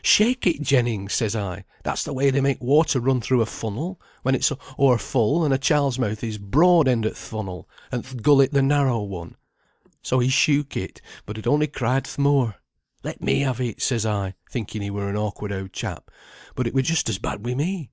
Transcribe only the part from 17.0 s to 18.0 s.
as bad wi' me.